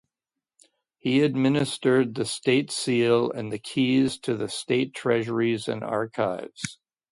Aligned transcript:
He 0.97 1.21
administered 1.21 2.15
the 2.15 2.25
state 2.25 2.71
seal 2.71 3.31
and 3.31 3.51
the 3.51 3.59
keys 3.59 4.17
to 4.21 4.35
the 4.35 4.49
state 4.49 4.95
treasuries 4.95 5.67
and 5.67 5.83
archives. 5.83 6.79